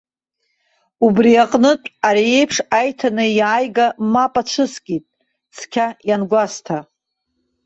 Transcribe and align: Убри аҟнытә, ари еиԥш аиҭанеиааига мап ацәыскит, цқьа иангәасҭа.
Убри 1.05 1.31
аҟнытә, 1.43 1.87
ари 2.07 2.25
еиԥш 2.37 2.57
аиҭанеиааига 2.79 3.87
мап 4.11 4.33
ацәыскит, 4.41 5.05
цқьа 5.55 5.85
иангәасҭа. 6.07 6.77